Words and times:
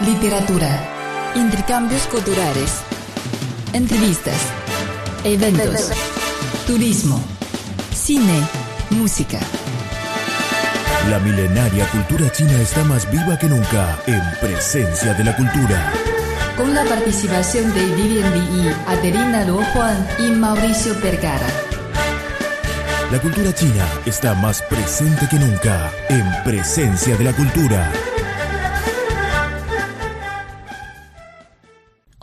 literatura, 0.00 1.32
intercambios 1.34 2.02
culturales, 2.06 2.82
entrevistas, 3.72 4.36
eventos, 5.24 5.90
turismo, 6.66 7.20
cine, 7.92 8.46
música. 8.90 9.40
La 11.10 11.18
milenaria 11.18 11.84
cultura 11.90 12.30
china 12.30 12.60
está 12.60 12.84
más 12.84 13.10
viva 13.10 13.36
que 13.38 13.48
nunca 13.48 13.98
en 14.06 14.22
presencia 14.40 15.14
de 15.14 15.24
la 15.24 15.34
cultura. 15.34 15.92
Con 16.56 16.74
la 16.74 16.84
participación 16.84 17.72
de 17.74 17.84
Vivian 17.96 18.34
Li, 18.34 18.74
Adelina 18.86 19.44
Luo 19.44 19.64
Juan 19.72 20.06
y 20.20 20.30
Mauricio 20.30 20.94
Vergara. 21.02 21.46
La 23.10 23.18
cultura 23.20 23.52
china 23.52 23.84
está 24.06 24.34
más 24.34 24.62
presente 24.62 25.26
que 25.28 25.38
nunca 25.38 25.90
en 26.08 26.24
presencia 26.44 27.16
de 27.16 27.24
la 27.24 27.32
cultura. 27.32 27.90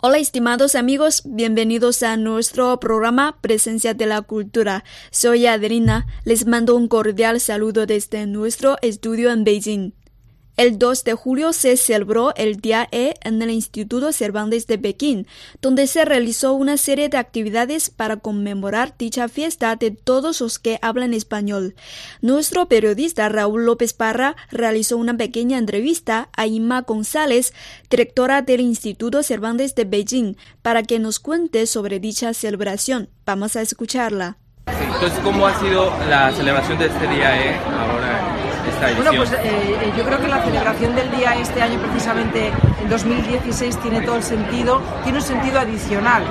Hola 0.08 0.18
estimados 0.18 0.76
amigos, 0.76 1.22
bienvenidos 1.24 2.04
a 2.04 2.16
nuestro 2.16 2.78
programa 2.78 3.38
Presencia 3.40 3.92
de 3.92 4.06
la 4.06 4.22
Cultura. 4.22 4.84
Soy 5.10 5.46
Adelina, 5.46 6.06
les 6.22 6.46
mando 6.46 6.76
un 6.76 6.86
cordial 6.86 7.40
saludo 7.40 7.86
desde 7.86 8.24
nuestro 8.26 8.76
estudio 8.82 9.32
en 9.32 9.42
Beijing. 9.42 9.94
El 10.56 10.78
2 10.78 11.04
de 11.04 11.12
julio 11.12 11.52
se 11.52 11.76
celebró 11.76 12.34
el 12.34 12.56
Día 12.56 12.88
E 12.90 13.12
en 13.22 13.42
el 13.42 13.50
Instituto 13.50 14.10
Cervantes 14.10 14.66
de 14.66 14.78
Pekín, 14.78 15.26
donde 15.60 15.86
se 15.86 16.06
realizó 16.06 16.54
una 16.54 16.78
serie 16.78 17.10
de 17.10 17.18
actividades 17.18 17.90
para 17.90 18.16
conmemorar 18.16 18.94
dicha 18.96 19.28
fiesta 19.28 19.76
de 19.76 19.90
todos 19.90 20.40
los 20.40 20.58
que 20.58 20.78
hablan 20.80 21.12
español. 21.12 21.74
Nuestro 22.22 22.68
periodista 22.68 23.28
Raúl 23.28 23.66
López 23.66 23.92
Parra 23.92 24.34
realizó 24.50 24.96
una 24.96 25.14
pequeña 25.14 25.58
entrevista 25.58 26.30
a 26.34 26.46
Inma 26.46 26.80
González, 26.80 27.52
directora 27.90 28.40
del 28.40 28.62
Instituto 28.62 29.22
Cervantes 29.22 29.74
de 29.74 29.84
Beijing, 29.84 30.36
para 30.62 30.82
que 30.82 30.98
nos 30.98 31.20
cuente 31.20 31.66
sobre 31.66 32.00
dicha 32.00 32.32
celebración. 32.32 33.10
Vamos 33.26 33.56
a 33.56 33.60
escucharla. 33.60 34.38
Entonces, 34.66 35.18
¿cómo 35.22 35.46
ha 35.46 35.60
sido 35.60 35.92
la 36.08 36.32
celebración 36.32 36.78
de 36.78 36.86
este 36.86 37.06
Día 37.08 37.52
E 37.52 37.75
Bueno, 38.80 39.10
pues 39.16 39.32
eh, 39.32 39.38
eh, 39.42 39.92
yo 39.96 40.04
creo 40.04 40.20
que 40.20 40.28
la 40.28 40.42
celebración 40.42 40.94
del 40.94 41.10
día 41.10 41.34
este 41.36 41.62
año, 41.62 41.78
precisamente 41.80 42.52
en 42.82 42.88
2016, 42.88 43.78
tiene 43.80 44.02
todo 44.02 44.16
el 44.16 44.22
sentido, 44.22 44.82
tiene 45.02 45.18
un 45.18 45.24
sentido 45.24 45.60
adicional. 45.60 46.24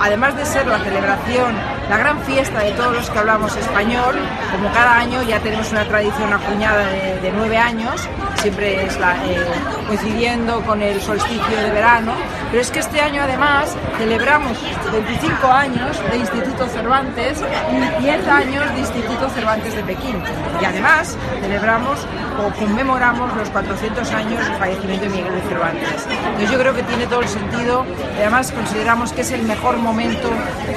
Además 0.00 0.36
de 0.36 0.44
ser 0.44 0.66
la 0.66 0.78
celebración, 0.78 1.54
la 1.88 1.98
gran 1.98 2.20
fiesta 2.20 2.60
de 2.60 2.72
todos 2.72 2.94
los 2.94 3.10
que 3.10 3.18
hablamos 3.18 3.56
español, 3.56 4.14
como 4.52 4.72
cada 4.72 4.98
año 4.98 5.22
ya 5.22 5.40
tenemos 5.40 5.70
una 5.70 5.84
tradición 5.84 6.32
acuñada 6.32 6.84
de, 6.86 7.32
nueve 7.34 7.58
años, 7.58 8.08
siempre 8.36 8.86
es 8.86 8.96
eh, 8.96 9.46
coincidiendo 9.86 10.60
con 10.62 10.82
el 10.82 11.00
solsticio 11.00 11.56
de 11.56 11.70
verano, 11.70 12.12
pero 12.50 12.62
es 12.62 12.70
que 12.70 12.80
este 12.80 13.00
año 13.00 13.22
además 13.22 13.76
celebramos 13.98 14.56
25 14.92 15.46
años 15.46 16.00
de 16.10 16.16
Instituto 16.18 16.66
Cervantes 16.68 17.42
y 17.72 18.02
10 18.02 18.28
años 18.28 18.72
de 18.74 18.80
Instituto 18.80 19.28
Cervantes 19.30 19.74
de 19.74 19.82
Pekín. 19.82 20.22
Y 20.60 20.64
además 20.64 21.16
celebramos 21.40 21.98
o 22.38 22.50
conmemoramos 22.58 23.34
los 23.36 23.48
400 23.50 24.12
años 24.12 24.44
del 24.44 24.56
fallecimiento 24.56 25.04
de 25.04 25.10
Miguel 25.10 25.34
de 25.34 25.48
Cervantes. 25.48 26.06
Entonces 26.08 26.50
yo 26.50 26.58
creo 26.58 26.74
que 26.74 26.82
tiene 26.84 27.06
todo 27.06 27.20
el 27.20 27.28
sentido 27.28 27.84
además 28.18 28.50
consideramos 28.52 29.12
que 29.12 29.20
es 29.20 29.30
el 29.30 29.42
mejor 29.42 29.76
momento 29.76 30.28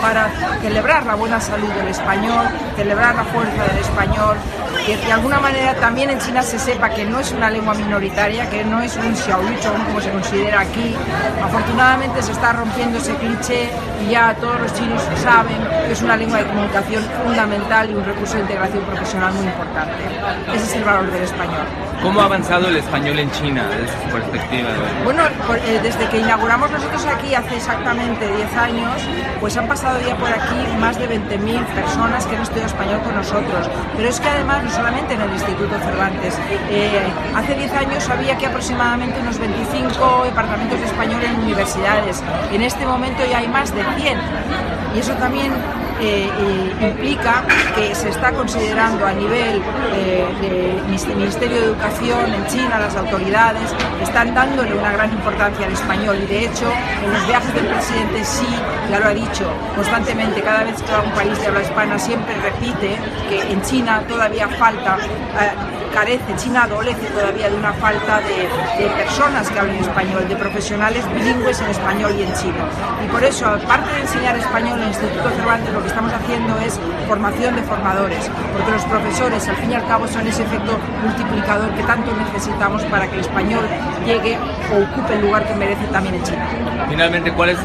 para 0.02 0.30
celebrar 0.62 0.99
la 1.06 1.16
buena 1.16 1.40
salud 1.40 1.70
del 1.70 1.88
español, 1.88 2.48
celebrar 2.76 3.16
la 3.16 3.24
fuerza 3.24 3.64
del 3.64 3.78
español, 3.78 4.38
que 4.98 5.06
de 5.06 5.14
alguna 5.14 5.40
manera 5.40 5.76
también 5.76 6.10
en 6.10 6.20
China 6.20 6.42
se 6.42 6.58
sepa 6.58 6.90
que 6.90 7.06
no 7.06 7.20
es 7.20 7.32
una 7.32 7.50
lengua 7.50 7.74
minoritaria, 7.74 8.50
que 8.50 8.64
no 8.64 8.82
es 8.82 8.96
un 8.98 9.16
xiaoluchong 9.16 9.86
como 9.86 10.02
se 10.02 10.10
considera 10.10 10.62
aquí. 10.62 10.96
Afortunadamente 11.44 12.22
se 12.24 12.32
está 12.32 12.54
rompiendo 12.54 12.98
ese 12.98 13.14
cliché 13.16 13.70
y 14.06 14.12
ya 14.12 14.36
todos 14.36 14.60
los 14.60 14.74
chinos 14.74 15.02
saben 15.22 15.58
que 15.86 15.92
es 15.92 16.02
una 16.02 16.18
lengua 16.18 16.40
de 16.40 16.46
comunicación 16.46 17.04
fundamental 17.24 17.90
y 17.90 17.94
un 17.94 18.06
recurso 18.06 18.36
de 18.36 18.42
integración 18.42 18.84
profesional 18.86 19.34
muy 19.34 19.46
importante. 19.46 20.04
Ese 20.56 20.66
es 20.66 20.76
el 20.76 20.84
valor 20.84 21.12
del 21.12 21.24
español. 21.24 21.68
¿Cómo 22.02 22.22
ha 22.22 22.26
avanzado 22.26 22.70
el 22.70 22.78
español 22.78 23.20
en 23.20 23.30
China 23.32 23.68
desde 23.68 23.92
su 23.92 24.10
perspectiva? 24.10 24.70
Bueno, 25.04 25.24
eh, 25.66 25.80
desde 25.84 26.08
que 26.08 26.20
inauguramos 26.20 26.72
nosotros 26.72 27.06
aquí 27.06 27.36
hace 27.36 27.58
exactamente 27.58 28.26
10 28.26 28.56
años, 28.56 29.02
pues 29.42 29.58
han 29.58 29.68
pasado 29.68 30.00
ya 30.00 30.16
por 30.16 30.30
aquí 30.30 30.56
más 30.80 30.98
de 30.98 31.10
20.000 31.10 31.66
personas 31.66 32.26
que 32.26 32.38
han 32.38 32.44
estudiado 32.44 32.68
español 32.68 33.02
con 33.02 33.16
nosotros. 33.16 33.70
Pero 33.98 34.08
es 34.08 34.20
que 34.20 34.30
además 34.30 34.79
solamente 34.80 35.14
en 35.14 35.22
el 35.22 35.32
Instituto 35.34 35.78
Cervantes, 35.80 36.40
eh, 36.70 37.02
hace 37.36 37.54
10 37.54 37.74
años 37.74 38.10
había 38.10 38.38
que 38.38 38.46
aproximadamente 38.46 39.20
unos 39.20 39.38
25 39.38 40.24
departamentos 40.24 40.80
de 40.80 40.86
español 40.86 41.22
en 41.22 41.36
universidades. 41.42 42.24
En 42.54 42.62
este 42.62 42.86
momento 42.86 43.22
ya 43.30 43.40
hay 43.40 43.50
más 43.50 43.76
de 43.76 43.84
100. 43.98 44.18
Y 44.96 45.00
eso 45.00 45.14
también 45.16 45.52
eh, 46.02 46.30
implica 46.82 47.44
que 47.76 47.94
se 47.94 48.10
está 48.10 48.32
considerando 48.32 49.06
a 49.06 49.12
nivel 49.12 49.62
eh, 49.94 50.26
del 50.42 51.16
Ministerio 51.18 51.58
de 51.58 51.66
Educación 51.66 52.34
en 52.34 52.48
China, 52.48 52.80
las 52.80 52.96
autoridades, 52.96 53.70
están 54.02 54.34
dándole 54.34 54.74
una 54.76 54.94
gran 54.94 55.12
importancia 55.12 55.66
al 55.66 55.74
español 55.74 56.18
y 56.24 56.26
de 56.26 56.46
hecho 56.46 56.72
en 57.04 57.12
los 57.12 57.28
viajes 57.28 57.54
del 57.54 57.68
presidente 57.68 58.24
sí, 58.24 58.48
ya 58.90 59.00
lo 59.00 59.08
ha 59.08 59.14
dicho 59.14 59.52
constantemente, 59.76 60.42
cada 60.42 60.64
vez 60.64 60.82
que 60.82 60.92
va 60.92 61.00
a 61.00 61.02
un 61.02 61.12
país 61.12 61.38
de 61.38 61.48
habla 61.48 61.62
hispana 61.64 62.00
siempre 62.00 62.34
repite 62.36 62.98
que 63.28 63.52
en 63.52 63.62
China 63.62 64.02
todavía 64.08 64.48
falta... 64.48 64.69
Eh, 64.70 65.90
carece, 65.92 66.36
China 66.36 66.64
adolece 66.64 67.08
todavía 67.08 67.50
de 67.50 67.56
una 67.56 67.74
falta 67.74 68.22
de, 68.22 68.48
personas 68.90 69.50
que 69.50 69.60
hablen 69.60 69.78
español, 69.78 70.30
de 70.30 70.36
profesionales 70.36 71.04
bilingües 71.14 71.60
en 71.62 71.70
español 71.70 72.14
y 72.18 72.24
en 72.24 72.34
chino. 72.34 72.66
Y 73.04 73.08
por 73.08 73.24
eso, 73.24 73.48
aparte 73.48 73.92
de 73.94 74.02
enseñar 74.02 74.38
español 74.38 74.78
en 74.78 74.84
el 74.84 74.90
Instituto 74.90 75.30
Cervantes, 75.32 75.74
lo 75.74 75.82
que 75.82 75.88
estamos 75.88 76.14
haciendo 76.14 76.60
es 76.60 76.80
formación 77.08 77.56
de 77.56 77.64
formadores, 77.64 78.30
porque 78.54 78.72
los 78.72 78.86
profesores, 78.86 79.48
al 79.48 79.56
fin 79.56 79.72
y 79.72 79.74
al 79.74 79.88
cabo, 79.88 80.08
son 80.08 80.28
ese 80.28 80.44
efecto 80.44 80.78
multiplicador 81.04 81.74
que 81.74 81.82
tanto 81.84 82.12
necesitamos 82.16 82.84
para 82.84 83.08
que 83.08 83.16
el 83.16 83.22
español 83.22 83.66
llegue 84.06 84.38
o 84.72 84.84
ocupe 84.84 85.16
el 85.16 85.22
lugar 85.22 85.48
que 85.48 85.56
merece 85.56 85.88
también 85.88 86.14
en 86.16 86.24
China. 86.24 86.48
Finalmente, 86.88 87.34
¿cuál 87.34 87.50
es 87.50 87.58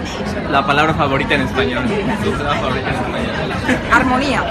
la 0.50 0.66
palabra 0.66 0.94
favorita 0.94 1.34
en 1.34 1.42
español? 1.42 1.84
Armonía. 3.92 4.42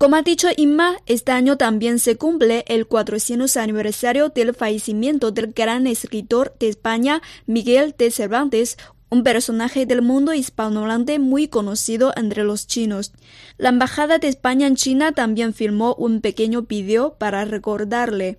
Como 0.00 0.16
ha 0.16 0.22
dicho 0.22 0.48
Inma, 0.56 0.96
este 1.04 1.30
año 1.30 1.58
también 1.58 1.98
se 1.98 2.16
cumple 2.16 2.64
el 2.68 2.86
400 2.86 3.54
aniversario 3.58 4.30
del 4.30 4.54
fallecimiento 4.54 5.30
del 5.30 5.52
gran 5.52 5.86
escritor 5.86 6.56
de 6.58 6.68
España, 6.68 7.20
Miguel 7.44 7.94
de 7.98 8.10
Cervantes, 8.10 8.78
un 9.10 9.24
personaje 9.24 9.84
del 9.84 10.00
mundo 10.00 10.32
hispanohablante 10.32 11.18
muy 11.18 11.48
conocido 11.48 12.14
entre 12.16 12.44
los 12.44 12.66
chinos. 12.66 13.12
La 13.58 13.68
Embajada 13.68 14.16
de 14.16 14.28
España 14.28 14.66
en 14.66 14.76
China 14.76 15.12
también 15.12 15.52
filmó 15.52 15.94
un 15.96 16.22
pequeño 16.22 16.62
video 16.62 17.18
para 17.18 17.44
recordarle. 17.44 18.38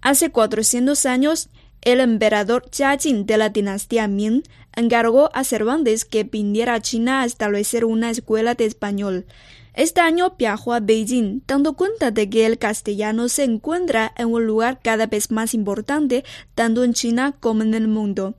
Hace 0.00 0.32
400 0.32 1.06
años, 1.06 1.50
el 1.82 2.00
emperador 2.00 2.68
Jin 2.98 3.26
de 3.26 3.36
la 3.36 3.50
dinastía 3.50 4.08
Ming 4.08 4.42
encargó 4.74 5.30
a 5.34 5.44
Cervantes 5.44 6.04
que 6.04 6.24
viniera 6.24 6.74
a 6.74 6.80
China 6.80 7.22
a 7.22 7.26
establecer 7.26 7.84
una 7.84 8.10
escuela 8.10 8.56
de 8.56 8.64
español. 8.64 9.26
Este 9.76 10.00
año 10.00 10.34
viajó 10.38 10.72
a 10.72 10.80
Beijing, 10.80 11.42
dando 11.46 11.74
cuenta 11.74 12.10
de 12.10 12.30
que 12.30 12.46
el 12.46 12.56
castellano 12.56 13.28
se 13.28 13.44
encuentra 13.44 14.10
en 14.16 14.32
un 14.32 14.46
lugar 14.46 14.80
cada 14.82 15.06
vez 15.06 15.30
más 15.30 15.52
importante, 15.52 16.24
tanto 16.54 16.82
en 16.82 16.94
China 16.94 17.36
como 17.40 17.60
en 17.60 17.74
el 17.74 17.86
mundo. 17.86 18.36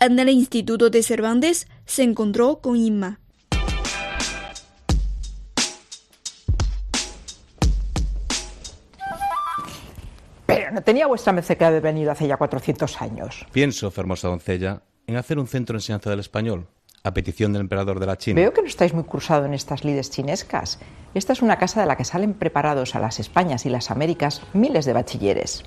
En 0.00 0.18
el 0.18 0.28
Instituto 0.28 0.90
de 0.90 1.04
Cervantes 1.04 1.68
se 1.86 2.02
encontró 2.02 2.60
con 2.60 2.74
Inma. 2.74 3.20
Pero 10.46 10.72
no 10.72 10.82
tenía 10.82 11.06
vuestra 11.06 11.32
merced 11.32 11.56
que 11.56 11.64
haber 11.64 11.82
venido 11.82 12.10
hace 12.10 12.26
ya 12.26 12.36
400 12.36 13.00
años. 13.00 13.46
Pienso, 13.52 13.92
hermosa 13.96 14.26
doncella, 14.26 14.82
en 15.06 15.14
hacer 15.14 15.38
un 15.38 15.46
centro 15.46 15.74
de 15.74 15.78
enseñanza 15.78 16.10
del 16.10 16.18
español, 16.18 16.66
a 17.02 17.14
petición 17.14 17.52
del 17.52 17.62
emperador 17.62 18.00
de 18.00 18.06
la 18.06 18.18
China. 18.18 18.40
Veo 18.40 18.52
que 18.52 18.62
no 18.62 18.68
estáis 18.68 18.92
muy 18.92 19.04
cursado 19.04 19.46
en 19.46 19.54
estas 19.54 19.84
lides 19.84 20.10
chinescas. 20.10 20.78
Esta 21.14 21.32
es 21.32 21.42
una 21.42 21.58
casa 21.58 21.80
de 21.80 21.86
la 21.86 21.96
que 21.96 22.04
salen 22.04 22.34
preparados 22.34 22.94
a 22.94 23.00
las 23.00 23.18
Españas 23.20 23.66
y 23.66 23.70
las 23.70 23.90
Américas 23.90 24.42
miles 24.52 24.84
de 24.84 24.92
bachilleres. 24.92 25.64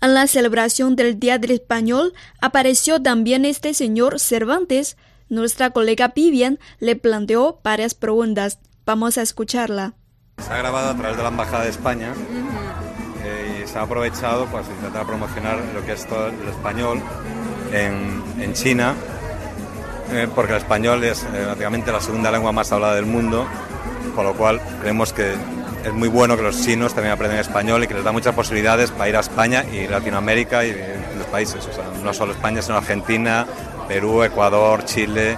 En 0.00 0.12
la 0.12 0.26
celebración 0.26 0.96
del 0.96 1.18
Día 1.18 1.38
del 1.38 1.52
Español 1.52 2.12
apareció 2.42 3.00
también 3.00 3.46
este 3.46 3.72
señor 3.72 4.20
Cervantes. 4.20 4.98
Nuestra 5.30 5.70
colega 5.70 6.12
Vivian 6.14 6.58
le 6.78 6.94
planteó 6.96 7.60
varias 7.64 7.94
preguntas. 7.94 8.58
Vamos 8.84 9.16
a 9.16 9.22
escucharla. 9.22 9.94
Se 10.36 10.52
ha 10.52 10.58
grabado 10.58 10.90
a 10.90 10.96
través 10.96 11.16
de 11.16 11.22
la 11.22 11.30
Embajada 11.30 11.64
de 11.64 11.70
España 11.70 12.12
se 13.74 13.80
ha 13.80 13.82
aprovechado 13.82 14.44
para 14.44 14.62
pues, 14.62 14.76
intentar 14.76 15.04
promocionar 15.04 15.58
lo 15.74 15.84
que 15.84 15.94
es 15.94 16.06
todo 16.06 16.28
el 16.28 16.48
español 16.48 17.00
en, 17.72 18.52
China, 18.52 18.94
eh, 20.12 20.28
porque 20.32 20.52
el 20.52 20.58
español 20.58 21.02
es 21.02 21.24
eh, 21.24 21.26
prácticamente 21.42 21.90
la 21.90 22.00
segunda 22.00 22.30
lengua 22.30 22.52
más 22.52 22.70
hablada 22.70 22.94
del 22.94 23.06
mundo, 23.06 23.44
con 24.14 24.26
lo 24.26 24.34
cual 24.34 24.60
creemos 24.80 25.12
que 25.12 25.32
es 25.84 25.92
muy 25.92 26.06
bueno 26.06 26.36
que 26.36 26.44
los 26.44 26.62
chinos 26.62 26.94
también 26.94 27.14
aprendan 27.14 27.40
español 27.40 27.82
y 27.82 27.88
que 27.88 27.94
les 27.94 28.04
da 28.04 28.12
muchas 28.12 28.32
posibilidades 28.32 28.92
para 28.92 29.08
ir 29.08 29.16
a 29.16 29.20
España 29.20 29.64
y 29.64 29.88
Latinoamérica 29.88 30.64
y 30.64 30.70
los 31.18 31.26
países, 31.26 31.66
o 31.66 31.72
sea, 31.72 31.84
no 32.00 32.14
solo 32.14 32.30
España, 32.30 32.62
sino 32.62 32.76
Argentina, 32.76 33.44
Perú, 33.88 34.22
Ecuador, 34.22 34.84
Chile, 34.84 35.36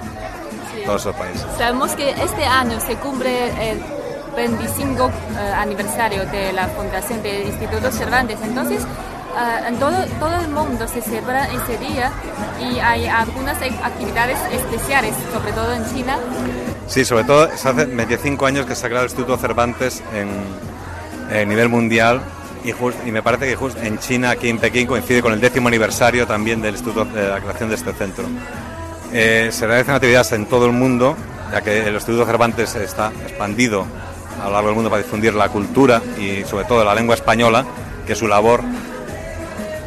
todos 0.85 1.01
esos 1.01 1.17
países. 1.17 1.47
Sabemos 1.57 1.93
que 1.93 2.11
este 2.11 2.45
año 2.45 2.79
se 2.81 2.97
cumple 2.97 3.71
el 3.71 3.96
25 4.37 5.11
eh, 5.11 5.53
aniversario 5.57 6.27
de 6.27 6.53
la 6.53 6.69
fundación 6.69 7.23
del 7.23 7.47
Instituto 7.47 7.91
Cervantes, 7.91 8.39
entonces 8.43 8.83
eh, 8.83 9.69
en 9.69 9.77
todo, 9.79 9.93
todo 10.21 10.35
el 10.41 10.49
mundo 10.49 10.87
se 10.87 11.01
celebra 11.01 11.47
ese 11.47 11.79
día 11.79 12.13
y 12.61 12.79
hay 12.79 13.07
algunas 13.07 13.57
actividades 13.83 14.39
especiales, 14.53 15.15
sobre 15.33 15.53
todo 15.53 15.73
en 15.73 15.85
China. 15.95 16.19
Sí, 16.87 17.05
sobre 17.05 17.25
todo 17.25 17.45
hace 17.45 17.73
25 17.73 18.47
años 18.47 18.67
que 18.67 18.75
se 18.75 18.87
ha 18.87 18.89
creado 18.89 19.07
el 19.07 19.11
Instituto 19.11 19.37
Cervantes 19.39 20.03
en, 20.15 20.29
en 21.37 21.49
nivel 21.49 21.69
mundial 21.69 22.21
y, 22.67 23.11
me 23.13 23.23
parece 23.23 23.47
que 23.47 23.55
justo 23.55 23.81
en 23.81 23.99
China, 23.99 24.31
aquí 24.31 24.49
en 24.49 24.59
Pekín, 24.59 24.87
coincide 24.87 25.23
con 25.23 25.33
el 25.33 25.41
décimo 25.41 25.69
aniversario 25.69 26.27
también 26.27 26.61
del 26.61 26.75
Instituto 26.75 27.05
de 27.05 27.29
la 27.29 27.41
creación 27.41 27.69
de 27.69 27.77
este 27.77 27.93
centro. 27.93 28.25
Eh, 29.13 29.51
se 29.53 29.67
realizan 29.67 29.95
actividades 29.95 30.33
en 30.33 30.47
todo 30.47 30.67
el 30.67 30.73
mundo, 30.73 31.17
ya 31.53 31.61
que 31.61 31.87
el 31.87 31.95
Instituto 31.95 32.27
Cervantes 32.27 32.75
está 32.75 33.13
expandido 33.27 33.87
a 34.41 34.47
lo 34.47 34.53
largo 34.53 34.69
del 34.69 34.75
mundo 34.75 34.91
para 34.91 35.03
difundir 35.03 35.35
la 35.35 35.49
cultura 35.49 36.03
y 36.19 36.45
sobre 36.45 36.65
todo 36.65 36.85
la 36.85 36.95
lengua 36.95 37.15
española, 37.15 37.65
que 38.07 38.13
es 38.13 38.19
su 38.19 38.27
labor. 38.27 38.63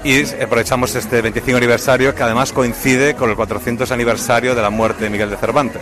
Y 0.04 0.24
aprovechamos 0.42 0.96
este 0.96 1.22
25 1.22 1.58
aniversario 1.58 2.16
que 2.16 2.24
además 2.24 2.54
coincide 2.54 3.16
con 3.16 3.30
el 3.30 3.36
400 3.36 3.92
aniversario 3.92 4.56
de 4.56 4.62
la 4.62 4.70
muerte 4.70 5.04
de 5.04 5.10
Miguel 5.10 5.30
de 5.30 5.38
Cervantes. 5.38 5.82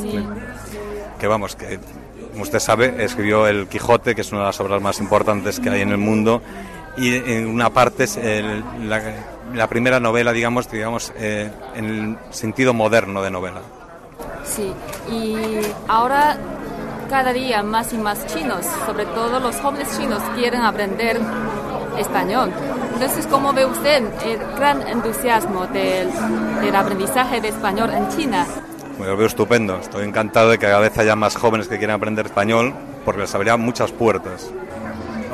Sí. 0.00 0.24
Que 1.18 1.26
vamos, 1.26 1.56
que 1.56 1.80
como 2.32 2.44
usted 2.44 2.60
sabe, 2.60 3.04
escribió 3.04 3.46
El 3.46 3.68
Quijote, 3.68 4.14
que 4.14 4.22
es 4.22 4.32
una 4.32 4.40
de 4.40 4.46
las 4.46 4.60
obras 4.60 4.80
más 4.80 5.00
importantes 5.00 5.60
que 5.60 5.68
hay 5.68 5.82
en 5.82 5.90
el 5.90 5.98
mundo, 5.98 6.42
y 6.96 7.14
en 7.14 7.46
una 7.46 7.70
parte 7.70 8.04
es 8.04 8.16
el, 8.16 8.64
la, 8.88 9.02
la, 9.54 9.66
primera 9.68 10.00
novela, 10.00 10.32
digamos, 10.32 10.70
digamos 10.70 11.12
eh, 11.16 11.50
en 11.74 11.84
el 11.84 12.18
sentido 12.30 12.74
moderno 12.74 13.22
de 13.22 13.30
novela. 13.30 13.60
Sí, 14.44 14.72
y 15.10 15.60
ahora 15.88 16.38
cada 17.12 17.34
día 17.34 17.62
más 17.62 17.92
y 17.92 17.98
más 17.98 18.24
chinos, 18.24 18.64
sobre 18.86 19.04
todo 19.04 19.38
los 19.38 19.56
jóvenes 19.56 19.86
chinos, 19.98 20.22
quieren 20.34 20.62
aprender 20.62 21.20
español. 21.98 22.50
Entonces, 22.94 23.26
¿cómo 23.26 23.52
ve 23.52 23.66
usted 23.66 24.02
el 24.24 24.38
gran 24.56 24.80
entusiasmo 24.88 25.66
del, 25.66 26.08
del 26.62 26.74
aprendizaje 26.74 27.42
de 27.42 27.48
español 27.48 27.90
en 27.90 28.08
China? 28.08 28.46
Pues 28.96 29.10
lo 29.10 29.14
veo 29.18 29.26
estupendo. 29.26 29.76
Estoy 29.76 30.06
encantado 30.06 30.48
de 30.48 30.58
que 30.58 30.64
cada 30.64 30.80
vez 30.80 30.96
haya 30.96 31.14
más 31.14 31.36
jóvenes 31.36 31.68
que 31.68 31.76
quieran 31.76 31.96
aprender 31.96 32.24
español 32.24 32.72
porque 33.04 33.20
les 33.20 33.34
abriría 33.34 33.58
muchas 33.58 33.92
puertas. 33.92 34.50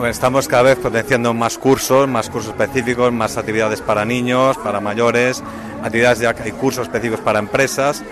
Estamos 0.04 0.48
cada 0.48 0.64
vez 0.64 0.78
potenciando 0.78 1.32
más 1.32 1.58
cursos, 1.58 2.08
más 2.08 2.28
cursos 2.28 2.50
específicos, 2.50 3.12
más 3.12 3.36
actividades 3.36 3.82
para 3.82 4.04
niños, 4.04 4.56
para 4.58 4.80
mayores, 4.80 5.44
actividades 5.82 6.19
ya 6.19 6.34
hay 6.42 6.52
cursos 6.52 6.86
específicos 6.86 7.20
para 7.20 7.38
empresas, 7.38 8.02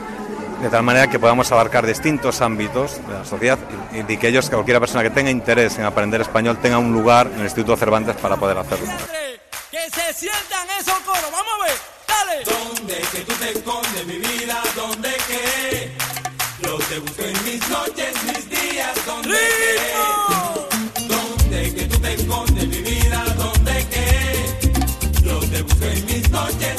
de 0.61 0.71
tal 0.71 0.83
manera 0.83 1.09
que 1.09 1.19
podamos 1.19 1.51
abarcar 1.53 1.87
distintos 1.87 2.41
ámbitos 2.41 3.01
de 3.07 3.13
la 3.15 3.25
sociedad 3.25 3.59
y, 3.93 4.13
y 4.13 4.17
que 4.17 4.29
ellos, 4.29 4.49
cualquier 4.49 4.81
persona 4.81 5.03
que 5.03 5.11
tenga 5.11 5.31
interés 5.31 5.79
en 5.79 5.85
aprender 5.85 6.21
español, 6.21 6.59
tenga 6.61 6.79
un 6.79 6.93
lugar 6.93 7.29
en 7.29 7.41
el 7.41 7.45
Instituto 7.45 7.77
Cervantes 7.77 8.17
para 8.17 8.37
poder 8.37 8.59
hacerlo. 8.59 8.87
Que 9.71 9.91
se 9.91 10.13
sientan 10.15 10.69
esos 10.81 10.99
coros, 11.01 11.31
vamos 11.31 11.53
a 11.61 11.65
ver, 11.65 11.77
dale. 12.09 12.45
¿Dónde 12.45 12.95
que 13.13 13.19
tú 13.21 13.33
te 13.35 13.51
escondes, 13.51 14.07
mi 14.07 14.19
vida? 14.19 14.63
¿Dónde 14.75 15.11
que? 15.29 15.93
Yo 16.63 16.79
te 16.79 16.99
busco 17.01 17.23
en 17.23 17.45
mis 17.45 17.69
noches, 17.69 18.15
mis 18.25 18.49
días, 18.49 18.95
¿dónde 19.07 19.39
que? 19.39 21.07
¿Dónde 21.07 21.75
que 21.75 21.83
tú 21.85 21.99
te 21.99 22.15
escondes, 22.15 22.67
mi 22.69 22.79
vida? 22.79 23.25
¿Dónde 23.37 23.87
que? 23.91 25.23
Yo 25.23 25.39
te 25.41 25.63
busco 25.63 25.85
en 25.85 26.07
mis 26.07 26.31
noches, 26.31 26.76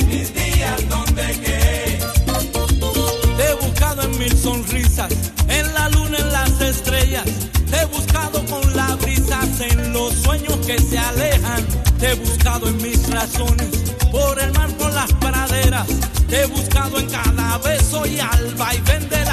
mil 4.18 4.36
sonrisas, 4.38 5.14
en 5.48 5.74
la 5.74 5.90
luna, 5.90 6.18
en 6.18 6.32
las 6.32 6.62
estrellas. 6.62 7.26
Te 7.70 7.82
he 7.82 7.86
buscado 7.86 8.44
con 8.46 8.76
las 8.76 8.98
brisas, 9.00 9.62
en 9.62 9.94
los 9.94 10.14
sueños 10.14 10.58
que 10.66 10.80
se 10.80 10.98
alejan. 10.98 11.66
Te 12.00 12.12
he 12.12 12.16
buscado 12.16 12.68
en 12.70 12.78
mis 12.78 13.10
razones, 13.10 13.94
por 14.12 14.40
el 14.40 14.52
mar, 14.54 14.70
por 14.78 14.94
las 14.94 15.12
praderas. 15.14 15.88
Te 16.28 16.42
he 16.42 16.46
buscado 16.48 17.00
en 17.00 17.10
cada 17.10 17.58
beso 17.60 18.06
y 18.06 18.20
al 18.20 18.56
vaivén 18.56 19.08
de 19.10 19.26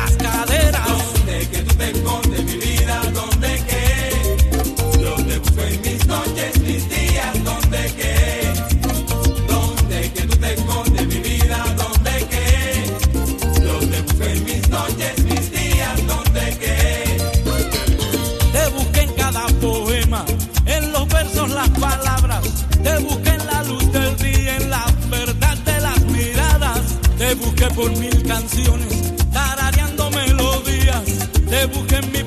Por 27.73 27.97
mil 27.99 28.23
canciones, 28.25 29.15
tarareando 29.33 30.11
melodías. 30.11 31.03
Te 31.49 31.67
busqué 31.67 31.97
en 31.97 32.13
mi 32.13 32.23